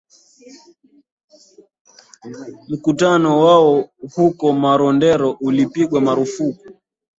[2.69, 6.73] Mkutano wao huko Marondera ulipigwa marufuku